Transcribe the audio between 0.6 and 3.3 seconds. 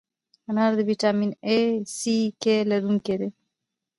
د ویټامین A، C، K لرونکی دی.